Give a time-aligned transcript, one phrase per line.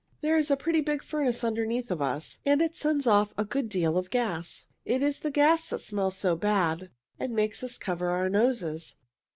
[0.21, 3.99] There is a pretty big furnace underneath us, and it sends off a good deal
[3.99, 4.65] of gas.
[4.83, 6.89] It is the gas that smells so bad
[7.19, 8.95] and makes us cover our noses."